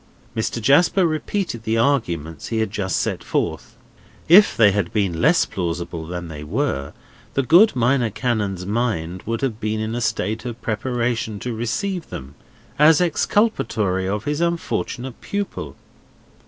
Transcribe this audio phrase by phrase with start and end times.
[0.35, 0.59] Mr.
[0.59, 3.77] Jasper repeated the arguments he had just set forth.
[4.27, 6.93] If they had been less plausible than they were,
[7.35, 12.09] the good Minor Canon's mind would have been in a state of preparation to receive
[12.09, 12.33] them,
[12.79, 15.75] as exculpatory of his unfortunate pupil.